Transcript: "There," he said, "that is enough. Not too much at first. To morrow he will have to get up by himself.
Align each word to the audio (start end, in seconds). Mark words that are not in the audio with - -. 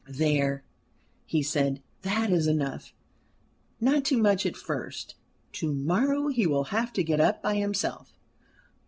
"There," 0.09 0.63
he 1.27 1.43
said, 1.43 1.83
"that 2.01 2.31
is 2.31 2.47
enough. 2.47 2.91
Not 3.79 4.03
too 4.03 4.17
much 4.17 4.47
at 4.47 4.57
first. 4.57 5.13
To 5.51 5.71
morrow 5.75 6.29
he 6.29 6.47
will 6.47 6.63
have 6.73 6.91
to 6.93 7.03
get 7.03 7.21
up 7.21 7.43
by 7.43 7.53
himself. 7.57 8.11